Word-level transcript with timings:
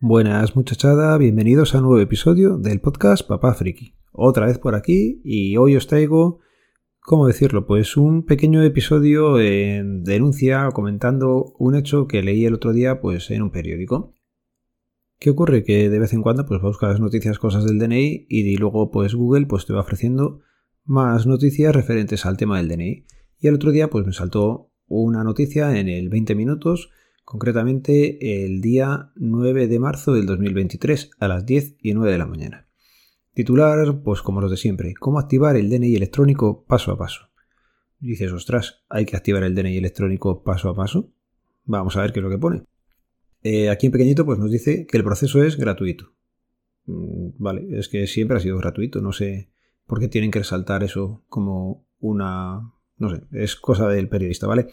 Buenas 0.00 0.54
muchachada, 0.54 1.18
bienvenidos 1.18 1.74
a 1.74 1.78
un 1.78 1.86
nuevo 1.86 2.00
episodio 2.00 2.56
del 2.56 2.80
podcast 2.80 3.26
Papá 3.26 3.54
Friki. 3.54 3.96
Otra 4.12 4.46
vez 4.46 4.56
por 4.56 4.76
aquí 4.76 5.20
y 5.24 5.56
hoy 5.56 5.74
os 5.74 5.88
traigo, 5.88 6.38
¿cómo 7.00 7.26
decirlo? 7.26 7.66
Pues 7.66 7.96
un 7.96 8.24
pequeño 8.24 8.62
episodio 8.62 9.40
en 9.40 10.04
denuncia 10.04 10.68
comentando 10.72 11.52
un 11.58 11.74
hecho 11.74 12.06
que 12.06 12.22
leí 12.22 12.44
el 12.44 12.54
otro 12.54 12.72
día 12.72 13.00
pues 13.00 13.28
en 13.32 13.42
un 13.42 13.50
periódico. 13.50 14.14
¿Qué 15.18 15.30
ocurre? 15.30 15.64
Que 15.64 15.90
de 15.90 15.98
vez 15.98 16.12
en 16.12 16.22
cuando 16.22 16.46
pues 16.46 16.62
buscas 16.62 17.00
noticias, 17.00 17.40
cosas 17.40 17.64
del 17.64 17.80
DNI 17.80 18.26
y 18.28 18.56
luego 18.56 18.92
pues 18.92 19.16
Google 19.16 19.46
pues 19.46 19.66
te 19.66 19.72
va 19.72 19.80
ofreciendo 19.80 20.42
más 20.84 21.26
noticias 21.26 21.74
referentes 21.74 22.24
al 22.24 22.36
tema 22.36 22.58
del 22.58 22.68
DNI. 22.68 23.04
Y 23.40 23.48
el 23.48 23.54
otro 23.56 23.72
día 23.72 23.90
pues 23.90 24.06
me 24.06 24.12
saltó 24.12 24.70
una 24.86 25.24
noticia 25.24 25.76
en 25.76 25.88
el 25.88 26.08
20 26.08 26.36
minutos 26.36 26.92
concretamente 27.28 28.46
el 28.46 28.62
día 28.62 29.12
9 29.16 29.66
de 29.66 29.78
marzo 29.78 30.14
del 30.14 30.24
2023 30.24 31.10
a 31.18 31.28
las 31.28 31.44
10 31.44 31.76
y 31.82 31.92
9 31.92 32.10
de 32.10 32.16
la 32.16 32.24
mañana. 32.24 32.68
Titular, 33.34 34.00
pues 34.02 34.22
como 34.22 34.40
los 34.40 34.50
de 34.50 34.56
siempre, 34.56 34.94
cómo 34.94 35.18
activar 35.18 35.54
el 35.56 35.68
DNI 35.68 35.94
electrónico 35.94 36.64
paso 36.64 36.90
a 36.90 36.96
paso. 36.96 37.28
Dices, 37.98 38.32
ostras, 38.32 38.82
¿hay 38.88 39.04
que 39.04 39.14
activar 39.14 39.42
el 39.42 39.54
DNI 39.54 39.76
electrónico 39.76 40.42
paso 40.42 40.70
a 40.70 40.74
paso? 40.74 41.12
Vamos 41.66 41.98
a 41.98 42.00
ver 42.00 42.14
qué 42.14 42.20
es 42.20 42.24
lo 42.24 42.30
que 42.30 42.38
pone. 42.38 42.62
Eh, 43.42 43.68
aquí 43.68 43.84
en 43.84 43.92
pequeñito 43.92 44.24
pues 44.24 44.38
nos 44.38 44.50
dice 44.50 44.86
que 44.86 44.96
el 44.96 45.04
proceso 45.04 45.42
es 45.42 45.58
gratuito. 45.58 46.14
Mm, 46.86 47.32
vale, 47.36 47.78
es 47.78 47.90
que 47.90 48.06
siempre 48.06 48.38
ha 48.38 48.40
sido 48.40 48.56
gratuito, 48.56 49.02
no 49.02 49.12
sé 49.12 49.50
por 49.86 50.00
qué 50.00 50.08
tienen 50.08 50.30
que 50.30 50.38
resaltar 50.38 50.82
eso 50.82 51.26
como 51.28 51.86
una... 51.98 52.72
no 52.96 53.10
sé, 53.10 53.20
es 53.32 53.54
cosa 53.54 53.86
del 53.86 54.08
periodista, 54.08 54.46
¿vale? 54.46 54.68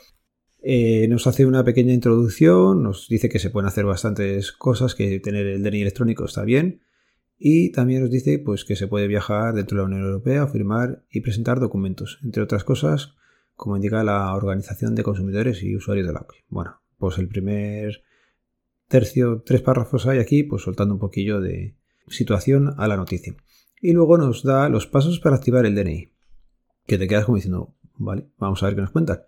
Eh, 0.67 1.08
nos 1.09 1.27
hace 1.27 1.45
una 1.45 1.63
pequeña 1.63 1.94
introducción, 1.94 2.81
nos 2.81 3.08
dice 3.08 3.30
que 3.30 3.38
se 3.38 3.52
pueden 3.52 3.67
hacer 3.67 3.85
bastantes 3.85 4.52
cosas, 4.52 4.95
que 4.95 5.19
tener 5.19 5.45
el 5.45 5.61
DNI 5.61 5.81
electrónico 5.81 6.25
está 6.25 6.44
bien. 6.44 6.81
Y 7.38 7.72
también 7.72 8.02
nos 8.02 8.09
dice 8.09 8.39
pues, 8.39 8.66
que 8.66 8.75
se 8.75 8.88
puede 8.88 9.07
viajar 9.07 9.53
dentro 9.53 9.77
de 9.77 9.83
la 9.83 9.88
Unión 9.89 10.02
Europea, 10.02 10.47
firmar 10.47 11.03
y 11.11 11.22
presentar 11.22 11.59
documentos, 11.59 12.17
entre 12.23 12.41
otras 12.41 12.63
cosas, 12.63 13.13
como 13.53 13.75
indica 13.75 14.03
la 14.03 14.33
Organización 14.33 14.95
de 14.95 15.03
Consumidores 15.03 15.61
y 15.61 15.75
Usuarios 15.75 16.07
de 16.07 16.13
la 16.13 16.22
UE. 16.22 16.44
Bueno, 16.49 16.81
pues 16.97 17.19
el 17.19 17.27
primer 17.27 18.02
tercio, 18.88 19.44
tres 19.45 19.61
párrafos 19.61 20.07
hay 20.07 20.17
aquí, 20.17 20.41
pues 20.41 20.63
soltando 20.63 20.95
un 20.95 21.00
poquillo 21.00 21.41
de 21.41 21.75
situación 22.07 22.73
a 22.79 22.88
la 22.88 22.97
noticia. 22.97 23.35
Y 23.81 23.91
luego 23.91 24.17
nos 24.17 24.41
da 24.41 24.67
los 24.69 24.88
pasos 24.88 25.19
para 25.19 25.35
activar 25.35 25.67
el 25.67 25.75
DNI. 25.75 26.09
Que 26.88 26.97
te 26.97 27.07
quedas 27.07 27.25
como 27.25 27.35
diciendo, 27.35 27.75
vale, 27.97 28.29
vamos 28.39 28.63
a 28.63 28.66
ver 28.66 28.73
qué 28.73 28.81
nos 28.81 28.89
cuentan 28.89 29.19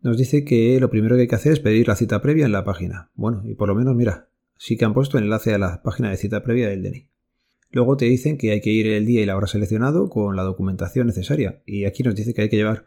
nos 0.00 0.16
dice 0.16 0.44
que 0.44 0.78
lo 0.80 0.90
primero 0.90 1.16
que 1.16 1.22
hay 1.22 1.28
que 1.28 1.34
hacer 1.34 1.52
es 1.52 1.60
pedir 1.60 1.88
la 1.88 1.96
cita 1.96 2.22
previa 2.22 2.46
en 2.46 2.52
la 2.52 2.64
página. 2.64 3.10
Bueno, 3.14 3.42
y 3.44 3.54
por 3.54 3.68
lo 3.68 3.74
menos, 3.74 3.96
mira, 3.96 4.28
sí 4.56 4.76
que 4.76 4.84
han 4.84 4.94
puesto 4.94 5.18
enlace 5.18 5.54
a 5.54 5.58
la 5.58 5.82
página 5.82 6.10
de 6.10 6.16
cita 6.16 6.42
previa 6.42 6.68
del 6.68 6.82
DNI. 6.82 7.08
Luego 7.70 7.96
te 7.96 8.06
dicen 8.06 8.38
que 8.38 8.52
hay 8.52 8.60
que 8.60 8.70
ir 8.70 8.86
el 8.86 9.04
día 9.04 9.22
y 9.22 9.26
la 9.26 9.36
hora 9.36 9.46
seleccionado 9.46 10.08
con 10.08 10.36
la 10.36 10.42
documentación 10.42 11.06
necesaria. 11.06 11.62
Y 11.66 11.84
aquí 11.84 12.02
nos 12.02 12.14
dice 12.14 12.32
que 12.32 12.42
hay 12.42 12.48
que 12.48 12.56
llevar 12.56 12.86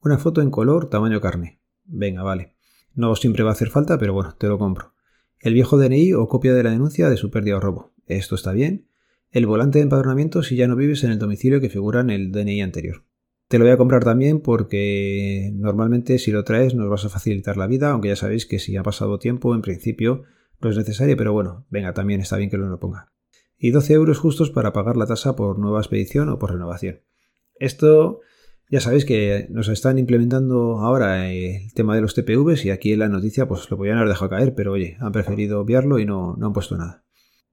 una 0.00 0.18
foto 0.18 0.40
en 0.40 0.50
color 0.50 0.88
tamaño 0.88 1.20
carne. 1.20 1.60
Venga, 1.84 2.22
vale. 2.22 2.54
No 2.94 3.14
siempre 3.16 3.42
va 3.42 3.50
a 3.50 3.52
hacer 3.52 3.68
falta, 3.68 3.98
pero 3.98 4.14
bueno, 4.14 4.34
te 4.38 4.48
lo 4.48 4.58
compro. 4.58 4.94
El 5.40 5.54
viejo 5.54 5.76
DNI 5.76 6.14
o 6.14 6.28
copia 6.28 6.54
de 6.54 6.62
la 6.62 6.70
denuncia 6.70 7.10
de 7.10 7.16
su 7.16 7.30
pérdida 7.30 7.56
o 7.56 7.60
robo. 7.60 7.92
Esto 8.06 8.34
está 8.34 8.52
bien. 8.52 8.86
El 9.30 9.46
volante 9.46 9.78
de 9.78 9.84
empadronamiento 9.84 10.42
si 10.42 10.56
ya 10.56 10.68
no 10.68 10.76
vives 10.76 11.04
en 11.04 11.10
el 11.10 11.18
domicilio 11.18 11.60
que 11.60 11.68
figura 11.68 12.00
en 12.00 12.10
el 12.10 12.32
DNI 12.32 12.62
anterior. 12.62 13.04
Te 13.52 13.58
lo 13.58 13.66
voy 13.66 13.72
a 13.74 13.76
comprar 13.76 14.02
también 14.02 14.40
porque 14.40 15.50
normalmente 15.52 16.18
si 16.18 16.30
lo 16.30 16.42
traes 16.42 16.74
nos 16.74 16.88
vas 16.88 17.04
a 17.04 17.10
facilitar 17.10 17.58
la 17.58 17.66
vida, 17.66 17.90
aunque 17.90 18.08
ya 18.08 18.16
sabéis 18.16 18.46
que 18.46 18.58
si 18.58 18.78
ha 18.78 18.82
pasado 18.82 19.18
tiempo, 19.18 19.54
en 19.54 19.60
principio 19.60 20.22
no 20.62 20.70
es 20.70 20.76
necesario, 20.78 21.18
pero 21.18 21.34
bueno, 21.34 21.66
venga, 21.68 21.92
también 21.92 22.22
está 22.22 22.38
bien 22.38 22.48
que 22.48 22.56
lo 22.56 22.80
ponga. 22.80 23.12
Y 23.58 23.70
12 23.70 23.92
euros 23.92 24.18
justos 24.18 24.48
para 24.48 24.72
pagar 24.72 24.96
la 24.96 25.04
tasa 25.04 25.36
por 25.36 25.58
nueva 25.58 25.80
expedición 25.80 26.30
o 26.30 26.38
por 26.38 26.52
renovación. 26.52 27.02
Esto 27.56 28.20
ya 28.70 28.80
sabéis 28.80 29.04
que 29.04 29.48
nos 29.50 29.68
están 29.68 29.98
implementando 29.98 30.78
ahora 30.78 31.30
el 31.30 31.74
tema 31.74 31.94
de 31.94 32.00
los 32.00 32.14
TPVs 32.14 32.64
y 32.64 32.70
aquí 32.70 32.94
en 32.94 33.00
la 33.00 33.10
noticia 33.10 33.46
pues 33.48 33.70
lo 33.70 33.76
podían 33.76 33.98
haber 33.98 34.08
dejado 34.08 34.30
caer, 34.30 34.54
pero 34.54 34.72
oye, 34.72 34.96
han 34.98 35.12
preferido 35.12 35.60
obviarlo 35.60 35.98
y 35.98 36.06
no, 36.06 36.36
no 36.38 36.46
han 36.46 36.54
puesto 36.54 36.78
nada. 36.78 37.04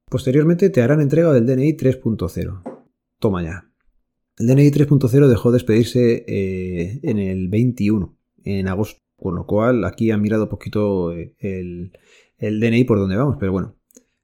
Posteriormente 0.10 0.70
te 0.70 0.82
harán 0.82 1.02
entrega 1.02 1.34
del 1.34 1.46
DNI 1.46 1.76
3.0. 1.76 2.86
Toma 3.20 3.44
ya. 3.44 3.69
El 4.40 4.48
DNI 4.48 4.72
3.0 4.72 5.28
dejó 5.28 5.52
de 5.52 5.58
expedirse 5.58 6.24
eh, 6.26 7.02
en 7.04 7.20
el 7.20 7.50
21, 7.50 8.18
en 8.46 8.70
agosto, 8.70 9.02
con 9.18 9.36
lo 9.36 9.46
cual 9.46 9.84
aquí 9.84 10.12
han 10.12 10.22
mirado 10.22 10.48
poquito 10.48 11.12
eh, 11.12 11.36
el, 11.40 11.92
el 12.38 12.62
DNI 12.62 12.86
por 12.86 13.00
donde 13.00 13.18
vamos, 13.18 13.36
pero 13.38 13.52
bueno. 13.52 13.76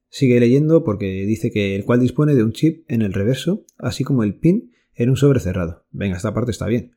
Sigue 0.07 0.39
leyendo 0.39 0.85
porque 0.85 1.25
dice 1.25 1.51
que 1.51 1.75
el 1.75 1.83
cual 1.83 1.99
dispone 1.99 2.33
de 2.33 2.43
un 2.45 2.53
chip 2.53 2.89
en 2.89 3.01
el 3.01 3.11
reverso, 3.11 3.65
así 3.77 4.05
como 4.05 4.23
el 4.23 4.39
PIN 4.39 4.71
en 4.93 5.09
un 5.09 5.17
sobre 5.17 5.41
cerrado. 5.41 5.85
Venga, 5.91 6.15
esta 6.15 6.33
parte 6.33 6.51
está 6.51 6.65
bien. 6.67 6.95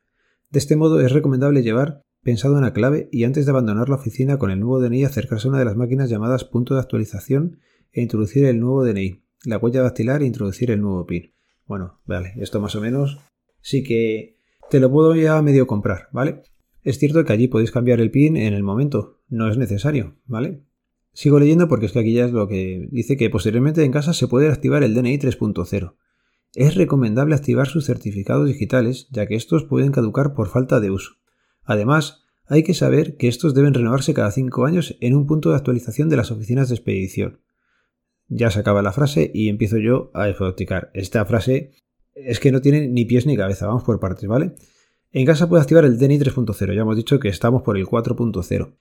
De 0.50 0.60
este 0.60 0.76
modo 0.76 1.00
es 1.00 1.10
recomendable 1.10 1.64
llevar 1.64 2.04
pensado 2.22 2.54
en 2.54 2.62
la 2.62 2.72
clave 2.72 3.08
y 3.10 3.24
antes 3.24 3.46
de 3.46 3.50
abandonar 3.50 3.88
la 3.88 3.96
oficina 3.96 4.38
con 4.38 4.52
el 4.52 4.60
nuevo 4.60 4.80
DNI 4.80 5.02
acercarse 5.02 5.48
a 5.48 5.50
una 5.50 5.58
de 5.58 5.64
las 5.64 5.76
máquinas 5.76 6.08
llamadas 6.08 6.44
punto 6.44 6.74
de 6.74 6.80
actualización 6.80 7.58
e 7.90 8.00
introducir 8.00 8.44
el 8.44 8.60
nuevo 8.60 8.84
DNI, 8.84 9.24
la 9.44 9.58
huella 9.58 9.82
dactilar 9.82 10.22
e 10.22 10.26
introducir 10.26 10.70
el 10.70 10.80
nuevo 10.80 11.04
PIN. 11.04 11.32
Bueno, 11.68 12.00
vale, 12.06 12.32
esto 12.38 12.60
más 12.60 12.74
o 12.76 12.80
menos 12.80 13.18
sí 13.60 13.84
que 13.84 14.38
te 14.70 14.80
lo 14.80 14.90
puedo 14.90 15.14
ya 15.14 15.40
medio 15.42 15.66
comprar, 15.66 16.08
¿vale? 16.12 16.42
Es 16.82 16.98
cierto 16.98 17.22
que 17.24 17.32
allí 17.34 17.46
podéis 17.46 17.70
cambiar 17.70 18.00
el 18.00 18.10
PIN 18.10 18.38
en 18.38 18.54
el 18.54 18.62
momento, 18.62 19.20
no 19.28 19.50
es 19.50 19.58
necesario, 19.58 20.16
¿vale? 20.24 20.62
Sigo 21.12 21.38
leyendo 21.38 21.68
porque 21.68 21.84
es 21.86 21.92
que 21.92 21.98
aquí 21.98 22.14
ya 22.14 22.24
es 22.24 22.32
lo 22.32 22.48
que 22.48 22.88
dice 22.90 23.18
que 23.18 23.28
posteriormente 23.28 23.84
en 23.84 23.92
casa 23.92 24.14
se 24.14 24.28
puede 24.28 24.48
activar 24.48 24.82
el 24.82 24.94
DNI 24.94 25.18
3.0. 25.18 25.94
Es 26.54 26.74
recomendable 26.74 27.34
activar 27.34 27.66
sus 27.66 27.84
certificados 27.84 28.46
digitales, 28.46 29.06
ya 29.10 29.26
que 29.26 29.34
estos 29.34 29.64
pueden 29.64 29.92
caducar 29.92 30.32
por 30.32 30.48
falta 30.48 30.80
de 30.80 30.90
uso. 30.90 31.16
Además, 31.64 32.24
hay 32.46 32.62
que 32.62 32.72
saber 32.72 33.16
que 33.16 33.28
estos 33.28 33.54
deben 33.54 33.74
renovarse 33.74 34.14
cada 34.14 34.30
5 34.30 34.64
años 34.64 34.96
en 35.00 35.14
un 35.14 35.26
punto 35.26 35.50
de 35.50 35.56
actualización 35.56 36.08
de 36.08 36.16
las 36.16 36.30
oficinas 36.30 36.70
de 36.70 36.76
expedición 36.76 37.40
ya 38.28 38.50
se 38.50 38.60
acaba 38.60 38.82
la 38.82 38.92
frase 38.92 39.30
y 39.34 39.48
empiezo 39.48 39.78
yo 39.78 40.10
a 40.14 40.28
explicar. 40.28 40.90
Esta 40.94 41.24
frase 41.24 41.72
es 42.14 42.40
que 42.40 42.52
no 42.52 42.60
tiene 42.60 42.88
ni 42.88 43.04
pies 43.04 43.26
ni 43.26 43.36
cabeza, 43.36 43.66
vamos 43.66 43.84
por 43.84 44.00
partes, 44.00 44.28
¿vale? 44.28 44.54
En 45.10 45.24
casa 45.24 45.48
puede 45.48 45.62
activar 45.62 45.84
el 45.84 45.98
DNI 45.98 46.18
3.0, 46.18 46.74
ya 46.74 46.82
hemos 46.82 46.96
dicho 46.96 47.18
que 47.18 47.28
estamos 47.28 47.62
por 47.62 47.78
el 47.78 47.86
4.0. 47.86 48.76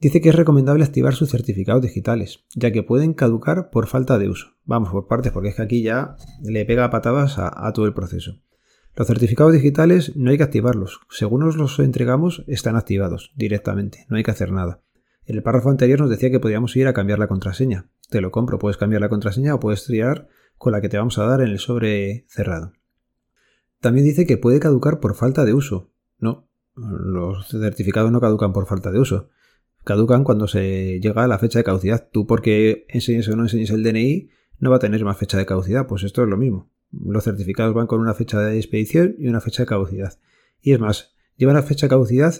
Dice 0.00 0.20
que 0.20 0.28
es 0.28 0.34
recomendable 0.34 0.84
activar 0.84 1.14
sus 1.14 1.30
certificados 1.30 1.82
digitales, 1.82 2.44
ya 2.54 2.70
que 2.70 2.82
pueden 2.82 3.14
caducar 3.14 3.70
por 3.70 3.88
falta 3.88 4.18
de 4.18 4.28
uso. 4.28 4.54
Vamos 4.64 4.90
por 4.90 5.08
partes, 5.08 5.32
porque 5.32 5.48
es 5.48 5.56
que 5.56 5.62
aquí 5.62 5.82
ya 5.82 6.16
le 6.42 6.64
pega 6.64 6.90
patadas 6.90 7.38
a, 7.38 7.66
a 7.66 7.72
todo 7.72 7.86
el 7.86 7.94
proceso. 7.94 8.40
Los 8.94 9.06
certificados 9.06 9.52
digitales 9.52 10.16
no 10.16 10.30
hay 10.30 10.36
que 10.36 10.44
activarlos. 10.44 11.00
Según 11.10 11.40
nos 11.40 11.56
los 11.56 11.78
entregamos, 11.78 12.44
están 12.46 12.76
activados 12.76 13.32
directamente, 13.36 14.06
no 14.08 14.16
hay 14.16 14.22
que 14.22 14.30
hacer 14.30 14.52
nada. 14.52 14.82
En 15.24 15.36
el 15.36 15.42
párrafo 15.42 15.70
anterior 15.70 16.00
nos 16.00 16.10
decía 16.10 16.30
que 16.30 16.40
podíamos 16.40 16.74
ir 16.76 16.86
a 16.86 16.94
cambiar 16.94 17.18
la 17.18 17.28
contraseña. 17.28 17.90
Te 18.08 18.20
lo 18.20 18.30
compro, 18.30 18.58
puedes 18.58 18.76
cambiar 18.76 19.02
la 19.02 19.08
contraseña 19.08 19.54
o 19.54 19.60
puedes 19.60 19.84
triar 19.84 20.28
con 20.56 20.72
la 20.72 20.80
que 20.80 20.88
te 20.88 20.98
vamos 20.98 21.18
a 21.18 21.26
dar 21.26 21.40
en 21.40 21.48
el 21.48 21.58
sobre 21.58 22.24
cerrado. 22.28 22.72
También 23.80 24.06
dice 24.06 24.26
que 24.26 24.38
puede 24.38 24.60
caducar 24.60 24.98
por 24.98 25.14
falta 25.14 25.44
de 25.44 25.54
uso. 25.54 25.92
No, 26.18 26.48
los 26.74 27.48
certificados 27.48 28.10
no 28.10 28.20
caducan 28.20 28.52
por 28.52 28.66
falta 28.66 28.90
de 28.90 28.98
uso. 28.98 29.28
Caducan 29.84 30.24
cuando 30.24 30.48
se 30.48 31.00
llega 31.00 31.24
a 31.24 31.28
la 31.28 31.38
fecha 31.38 31.58
de 31.58 31.64
caducidad. 31.64 32.08
Tú 32.10 32.26
porque 32.26 32.86
enseñes 32.88 33.28
o 33.28 33.36
no 33.36 33.44
enseñes 33.44 33.70
el 33.70 33.82
DNI 33.82 34.30
no 34.58 34.70
va 34.70 34.76
a 34.76 34.80
tener 34.80 35.04
más 35.04 35.16
fecha 35.16 35.38
de 35.38 35.46
caducidad. 35.46 35.86
Pues 35.86 36.02
esto 36.02 36.22
es 36.22 36.28
lo 36.28 36.36
mismo. 36.36 36.70
Los 36.90 37.24
certificados 37.24 37.74
van 37.74 37.86
con 37.86 38.00
una 38.00 38.14
fecha 38.14 38.40
de 38.40 38.56
expedición 38.56 39.14
y 39.18 39.28
una 39.28 39.40
fecha 39.40 39.62
de 39.62 39.68
caducidad. 39.68 40.18
Y 40.60 40.72
es 40.72 40.80
más, 40.80 41.14
llevan 41.36 41.54
la 41.54 41.62
fecha 41.62 41.86
de 41.86 41.90
caducidad 41.90 42.34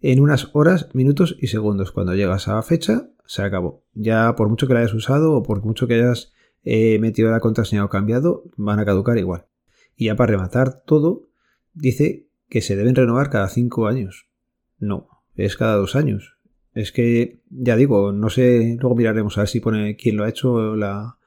en 0.00 0.20
unas 0.20 0.50
horas, 0.54 0.88
minutos 0.94 1.36
y 1.40 1.48
segundos. 1.48 1.92
Cuando 1.92 2.14
llegas 2.14 2.48
a 2.48 2.54
la 2.54 2.62
fecha, 2.62 3.10
se 3.28 3.42
acabó. 3.42 3.84
Ya 3.92 4.34
por 4.36 4.48
mucho 4.48 4.66
que 4.66 4.72
la 4.72 4.80
hayas 4.80 4.94
usado 4.94 5.34
o 5.34 5.42
por 5.42 5.62
mucho 5.62 5.86
que 5.86 5.94
hayas 5.94 6.32
eh, 6.64 6.98
metido 6.98 7.30
la 7.30 7.40
contraseña 7.40 7.84
o 7.84 7.90
cambiado, 7.90 8.44
van 8.56 8.80
a 8.80 8.86
caducar 8.86 9.18
igual. 9.18 9.46
Y 9.94 10.06
ya 10.06 10.16
para 10.16 10.32
rematar 10.32 10.82
todo, 10.86 11.28
dice 11.74 12.26
que 12.48 12.62
se 12.62 12.74
deben 12.74 12.94
renovar 12.94 13.28
cada 13.28 13.48
cinco 13.50 13.86
años. 13.86 14.28
No, 14.78 15.08
es 15.34 15.58
cada 15.58 15.76
dos 15.76 15.94
años. 15.94 16.38
Es 16.72 16.90
que, 16.90 17.42
ya 17.50 17.76
digo, 17.76 18.12
no 18.12 18.30
sé, 18.30 18.78
luego 18.80 18.96
miraremos 18.96 19.36
a 19.36 19.42
ver 19.42 19.48
si 19.48 19.60
pone 19.60 19.96
quién 19.96 20.16
lo 20.16 20.24
ha 20.24 20.30
hecho 20.30 20.74
la 20.74 21.18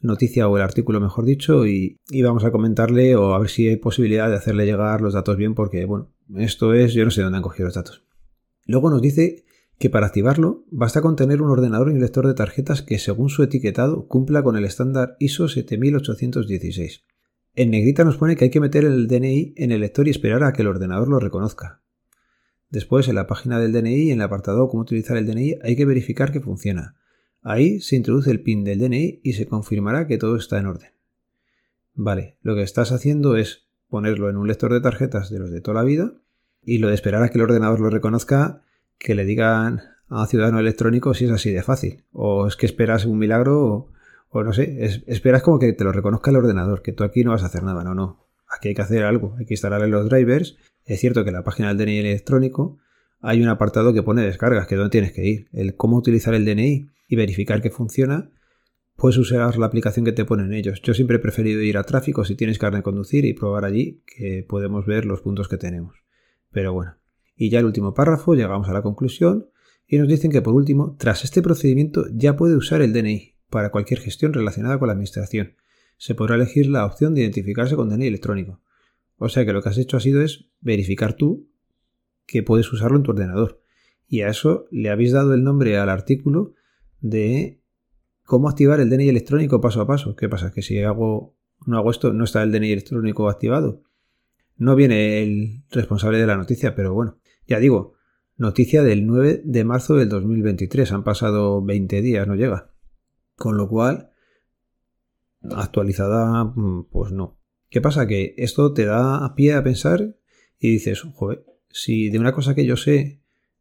noticia 0.00 0.48
o 0.48 0.56
el 0.56 0.62
artículo, 0.62 0.98
mejor 0.98 1.26
dicho, 1.26 1.66
y, 1.66 2.00
y 2.08 2.22
vamos 2.22 2.44
a 2.44 2.52
comentarle 2.52 3.16
o 3.16 3.34
a 3.34 3.38
ver 3.38 3.50
si 3.50 3.68
hay 3.68 3.76
posibilidad 3.76 4.30
de 4.30 4.36
hacerle 4.36 4.64
llegar 4.64 5.02
los 5.02 5.12
datos 5.12 5.36
bien, 5.36 5.54
porque, 5.54 5.84
bueno, 5.84 6.10
esto 6.36 6.72
es, 6.72 6.94
yo 6.94 7.04
no 7.04 7.10
sé 7.10 7.20
dónde 7.20 7.36
han 7.36 7.42
cogido 7.42 7.66
los 7.66 7.74
datos. 7.74 8.02
Luego 8.66 8.88
nos 8.88 9.02
dice 9.02 9.44
que 9.78 9.90
para 9.90 10.06
activarlo 10.06 10.64
basta 10.70 11.02
con 11.02 11.16
tener 11.16 11.42
un 11.42 11.50
ordenador 11.50 11.90
y 11.90 11.94
un 11.94 12.00
lector 12.00 12.26
de 12.26 12.34
tarjetas 12.34 12.82
que 12.82 12.98
según 12.98 13.28
su 13.28 13.42
etiquetado 13.42 14.06
cumpla 14.06 14.42
con 14.42 14.56
el 14.56 14.64
estándar 14.64 15.16
ISO 15.18 15.48
7816. 15.48 17.02
En 17.56 17.70
negrita 17.70 18.04
nos 18.04 18.16
pone 18.16 18.36
que 18.36 18.44
hay 18.44 18.50
que 18.50 18.60
meter 18.60 18.84
el 18.84 19.06
DNI 19.06 19.54
en 19.56 19.72
el 19.72 19.80
lector 19.80 20.06
y 20.06 20.10
esperar 20.10 20.42
a 20.42 20.52
que 20.52 20.62
el 20.62 20.68
ordenador 20.68 21.08
lo 21.08 21.20
reconozca. 21.20 21.82
Después, 22.70 23.06
en 23.06 23.14
la 23.14 23.28
página 23.28 23.60
del 23.60 23.72
DNI, 23.72 24.10
en 24.10 24.18
el 24.18 24.22
apartado 24.22 24.68
Cómo 24.68 24.82
utilizar 24.82 25.16
el 25.16 25.26
DNI, 25.26 25.58
hay 25.62 25.76
que 25.76 25.84
verificar 25.84 26.32
que 26.32 26.40
funciona. 26.40 26.96
Ahí 27.42 27.80
se 27.80 27.94
introduce 27.94 28.30
el 28.30 28.42
PIN 28.42 28.64
del 28.64 28.80
DNI 28.80 29.20
y 29.22 29.34
se 29.34 29.46
confirmará 29.46 30.08
que 30.08 30.18
todo 30.18 30.36
está 30.36 30.58
en 30.58 30.66
orden. 30.66 30.90
Vale, 31.94 32.38
lo 32.42 32.56
que 32.56 32.62
estás 32.62 32.90
haciendo 32.90 33.36
es 33.36 33.68
ponerlo 33.88 34.28
en 34.28 34.36
un 34.36 34.48
lector 34.48 34.72
de 34.72 34.80
tarjetas 34.80 35.30
de 35.30 35.38
los 35.38 35.52
de 35.52 35.60
toda 35.60 35.76
la 35.76 35.84
vida 35.84 36.14
y 36.64 36.78
lo 36.78 36.88
de 36.88 36.94
esperar 36.94 37.22
a 37.22 37.28
que 37.28 37.38
el 37.38 37.44
ordenador 37.44 37.78
lo 37.78 37.90
reconozca, 37.90 38.62
que 38.98 39.14
le 39.14 39.24
digan 39.24 39.82
a 40.08 40.26
ciudadano 40.26 40.60
electrónico 40.60 41.14
si 41.14 41.24
es 41.24 41.30
así 41.30 41.50
de 41.50 41.62
fácil. 41.62 42.04
O 42.12 42.46
es 42.46 42.56
que 42.56 42.66
esperas 42.66 43.04
un 43.04 43.18
milagro 43.18 43.90
o, 44.28 44.42
no 44.42 44.52
sé, 44.52 45.02
esperas 45.06 45.42
como 45.42 45.58
que 45.58 45.72
te 45.72 45.84
lo 45.84 45.92
reconozca 45.92 46.30
el 46.30 46.36
ordenador, 46.36 46.82
que 46.82 46.92
tú 46.92 47.04
aquí 47.04 47.22
no 47.22 47.30
vas 47.30 47.42
a 47.42 47.46
hacer 47.46 47.62
nada, 47.62 47.84
no, 47.84 47.94
no. 47.94 48.26
Aquí 48.48 48.68
hay 48.68 48.74
que 48.74 48.82
hacer 48.82 49.04
algo, 49.04 49.36
hay 49.38 49.46
que 49.46 49.54
instalarle 49.54 49.88
los 49.88 50.08
drivers. 50.08 50.56
Es 50.84 51.00
cierto 51.00 51.22
que 51.22 51.30
en 51.30 51.36
la 51.36 51.44
página 51.44 51.68
del 51.68 51.78
DNI 51.78 51.98
electrónico 51.98 52.78
hay 53.20 53.40
un 53.42 53.48
apartado 53.48 53.94
que 53.94 54.02
pone 54.02 54.22
descargas, 54.22 54.66
que 54.66 54.74
es 54.74 54.78
donde 54.78 54.90
tienes 54.90 55.12
que 55.12 55.24
ir. 55.24 55.48
El 55.52 55.76
cómo 55.76 55.96
utilizar 55.96 56.34
el 56.34 56.44
DNI 56.44 56.90
y 57.08 57.16
verificar 57.16 57.62
que 57.62 57.70
funciona, 57.70 58.30
puedes 58.96 59.16
usar 59.18 59.56
la 59.56 59.66
aplicación 59.66 60.04
que 60.04 60.12
te 60.12 60.24
ponen 60.24 60.52
ellos. 60.52 60.82
Yo 60.82 60.94
siempre 60.94 61.16
he 61.16 61.20
preferido 61.20 61.62
ir 61.62 61.78
a 61.78 61.84
tráfico 61.84 62.24
si 62.24 62.34
tienes 62.34 62.58
carne 62.58 62.78
de 62.78 62.82
conducir 62.82 63.24
y 63.24 63.34
probar 63.34 63.64
allí, 63.64 64.02
que 64.06 64.44
podemos 64.48 64.84
ver 64.84 65.04
los 65.04 65.20
puntos 65.20 65.48
que 65.48 65.56
tenemos. 65.56 65.96
Pero 66.50 66.72
bueno. 66.72 66.96
Y 67.36 67.50
ya 67.50 67.58
el 67.58 67.64
último 67.64 67.94
párrafo, 67.94 68.34
llegamos 68.34 68.68
a 68.68 68.72
la 68.72 68.82
conclusión 68.82 69.48
y 69.86 69.98
nos 69.98 70.08
dicen 70.08 70.30
que 70.30 70.42
por 70.42 70.54
último, 70.54 70.96
tras 70.98 71.24
este 71.24 71.42
procedimiento 71.42 72.06
ya 72.12 72.36
puede 72.36 72.56
usar 72.56 72.82
el 72.82 72.92
DNI 72.92 73.34
para 73.50 73.70
cualquier 73.70 74.00
gestión 74.00 74.32
relacionada 74.32 74.78
con 74.78 74.88
la 74.88 74.92
administración. 74.92 75.56
Se 75.96 76.14
podrá 76.14 76.36
elegir 76.36 76.66
la 76.66 76.86
opción 76.86 77.14
de 77.14 77.22
identificarse 77.22 77.76
con 77.76 77.88
DNI 77.88 78.06
electrónico. 78.06 78.60
O 79.16 79.28
sea 79.28 79.44
que 79.44 79.52
lo 79.52 79.62
que 79.62 79.68
has 79.68 79.78
hecho 79.78 79.96
ha 79.96 80.00
sido 80.00 80.22
es 80.22 80.50
verificar 80.60 81.14
tú 81.14 81.48
que 82.26 82.42
puedes 82.42 82.72
usarlo 82.72 82.96
en 82.96 83.02
tu 83.02 83.12
ordenador. 83.12 83.62
Y 84.08 84.22
a 84.22 84.28
eso 84.28 84.66
le 84.70 84.90
habéis 84.90 85.12
dado 85.12 85.34
el 85.34 85.44
nombre 85.44 85.78
al 85.78 85.88
artículo 85.88 86.54
de 87.00 87.60
cómo 88.24 88.48
activar 88.48 88.80
el 88.80 88.90
DNI 88.90 89.08
electrónico 89.08 89.60
paso 89.60 89.80
a 89.80 89.86
paso. 89.86 90.16
¿Qué 90.16 90.28
pasa? 90.28 90.52
Que 90.52 90.62
si 90.62 90.82
hago, 90.82 91.36
no 91.66 91.78
hago 91.78 91.90
esto, 91.90 92.12
no 92.12 92.24
está 92.24 92.42
el 92.42 92.52
DNI 92.52 92.72
electrónico 92.72 93.28
activado. 93.28 93.82
No 94.56 94.76
viene 94.76 95.22
el 95.22 95.64
responsable 95.70 96.18
de 96.18 96.26
la 96.26 96.36
noticia, 96.36 96.74
pero 96.74 96.94
bueno, 96.94 97.18
ya 97.46 97.58
digo, 97.58 97.94
noticia 98.36 98.82
del 98.82 99.06
9 99.06 99.42
de 99.44 99.64
marzo 99.64 99.96
del 99.96 100.08
2023. 100.08 100.92
Han 100.92 101.04
pasado 101.04 101.62
20 101.62 102.02
días, 102.02 102.26
no 102.26 102.34
llega. 102.34 102.70
Con 103.36 103.56
lo 103.56 103.68
cual, 103.68 104.10
actualizada, 105.50 106.44
mm, 106.44 106.88
pues 106.90 107.12
no. 107.12 107.38
¿Qué 107.68 107.80
pasa? 107.80 108.06
Que 108.06 108.34
esto 108.38 108.72
te 108.72 108.84
da 108.84 109.34
pie 109.34 109.54
a 109.54 109.64
pensar 109.64 110.16
y 110.58 110.70
dices, 110.70 111.02
joder, 111.14 111.44
si 111.70 112.08
de 112.10 112.18
una 112.18 112.32
cosa 112.32 112.54
que 112.54 112.64
yo 112.64 112.76
sé 112.76 113.20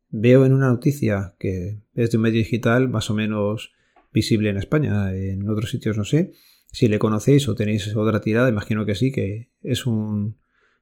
veo 0.09 0.45
en 0.45 0.53
una 0.53 0.69
noticia 0.69 1.35
que 1.39 1.81
es 1.95 2.11
de 2.11 2.17
un 2.17 2.23
medio 2.23 2.37
digital 2.37 2.87
más 2.87 3.09
o 3.09 3.15
menos 3.15 3.71
visible 4.13 4.51
en 4.51 4.57
España, 4.57 5.15
en 5.15 5.49
otros 5.49 5.71
sitios 5.71 5.97
no 5.97 6.03
sé, 6.03 6.33
si 6.71 6.87
le 6.87 6.99
conocéis 6.99 7.47
o 7.49 7.55
tenéis 7.55 7.95
otra 7.95 8.21
tirada, 8.21 8.49
imagino 8.49 8.85
que 8.85 8.93
sí, 8.93 9.11
que 9.11 9.49
es 9.63 9.87
un 9.87 10.37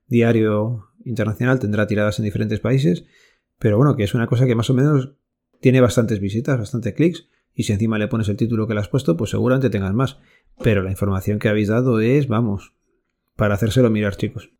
diario 0.07 0.87
internacional, 1.05 1.59
tendrá 1.59 1.87
tiradas 1.87 2.19
en 2.19 2.25
diferentes 2.25 2.59
países, 2.59 3.05
pero 3.59 3.77
bueno, 3.77 3.95
que 3.95 4.03
es 4.03 4.13
una 4.13 4.27
cosa 4.27 4.45
que 4.45 4.55
más 4.55 4.69
o 4.69 4.73
menos 4.73 5.13
tiene 5.59 5.81
bastantes 5.81 6.19
visitas, 6.19 6.57
bastantes 6.57 6.93
clics, 6.93 7.29
y 7.53 7.63
si 7.63 7.73
encima 7.73 7.97
le 7.97 8.07
pones 8.07 8.29
el 8.29 8.37
título 8.37 8.67
que 8.67 8.73
le 8.73 8.79
has 8.79 8.87
puesto, 8.87 9.17
pues 9.17 9.31
seguramente 9.31 9.69
tengas 9.69 9.93
más. 9.93 10.17
Pero 10.63 10.81
la 10.83 10.91
información 10.91 11.39
que 11.39 11.49
habéis 11.49 11.67
dado 11.67 11.99
es, 11.99 12.27
vamos, 12.27 12.73
para 13.35 13.55
hacérselo 13.55 13.89
mirar, 13.89 14.15
chicos. 14.15 14.51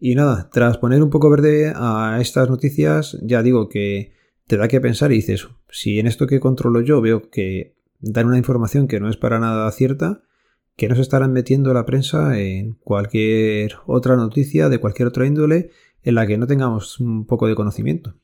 Y 0.00 0.14
nada, 0.14 0.48
tras 0.52 0.78
poner 0.78 1.02
un 1.02 1.10
poco 1.10 1.30
verde 1.30 1.72
a 1.74 2.18
estas 2.20 2.48
noticias, 2.48 3.18
ya 3.22 3.42
digo 3.42 3.68
que 3.68 4.12
te 4.46 4.56
da 4.56 4.68
que 4.68 4.80
pensar 4.80 5.12
y 5.12 5.16
dices, 5.16 5.48
si 5.70 5.98
en 5.98 6.06
esto 6.06 6.26
que 6.26 6.40
controlo 6.40 6.80
yo 6.80 7.00
veo 7.00 7.30
que 7.30 7.76
dan 8.00 8.26
una 8.26 8.38
información 8.38 8.88
que 8.88 9.00
no 9.00 9.08
es 9.08 9.16
para 9.16 9.38
nada 9.38 9.70
cierta, 9.72 10.22
que 10.78 10.88
no 10.88 10.94
se 10.94 11.02
estarán 11.02 11.32
metiendo 11.32 11.74
la 11.74 11.84
prensa 11.84 12.38
en 12.38 12.74
cualquier 12.74 13.74
otra 13.86 14.14
noticia 14.14 14.68
de 14.68 14.78
cualquier 14.78 15.08
otra 15.08 15.26
índole 15.26 15.70
en 16.04 16.14
la 16.14 16.24
que 16.24 16.38
no 16.38 16.46
tengamos 16.46 17.00
un 17.00 17.26
poco 17.26 17.48
de 17.48 17.56
conocimiento. 17.56 18.14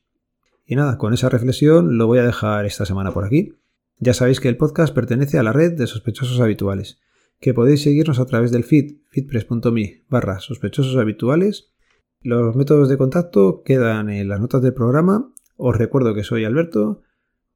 Y 0.65 0.77
nada, 0.77 0.97
con 0.97 1.13
esa 1.13 1.27
reflexión 1.27 1.97
lo 1.97 2.07
voy 2.07 2.19
a 2.19 2.25
dejar 2.25 2.65
esta 2.65 2.85
semana 2.85 3.11
por 3.11 3.25
aquí. 3.25 3.55
Ya 3.99 4.13
sabéis 4.13 4.39
que 4.39 4.47
el 4.47 4.55
podcast 4.55 4.95
pertenece 4.95 5.37
a 5.37 5.43
la 5.43 5.51
red 5.51 5.73
de 5.73 5.85
sospechosos 5.85 6.39
habituales 6.39 7.01
que 7.41 7.53
podéis 7.53 7.83
seguirnos 7.83 8.19
a 8.19 8.25
través 8.25 8.53
del 8.53 8.63
feed, 8.63 8.99
feedpress.me 9.09 10.05
barra 10.07 10.39
sospechosos 10.39 10.95
habituales. 10.95 11.73
Los 12.21 12.55
métodos 12.55 12.87
de 12.87 12.97
contacto 12.97 13.63
quedan 13.65 14.09
en 14.09 14.29
las 14.29 14.39
notas 14.39 14.61
del 14.61 14.73
programa. 14.73 15.33
Os 15.57 15.75
recuerdo 15.75 16.13
que 16.13 16.23
soy 16.23 16.45
Alberto. 16.45 17.01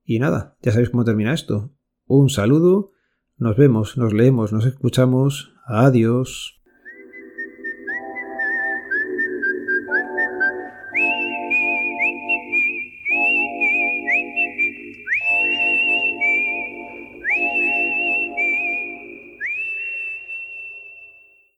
Y 0.03 0.19
nada, 0.19 0.57
ya 0.61 0.73
sabéis 0.73 0.89
cómo 0.89 1.05
termina 1.05 1.33
esto. 1.33 1.71
Un 2.05 2.29
saludo, 2.29 2.91
nos 3.39 3.55
vemos, 3.55 3.97
nos 3.97 4.13
leemos, 4.13 4.51
nos 4.51 4.65
escuchamos. 4.65 5.53
Adiós. 5.65 6.58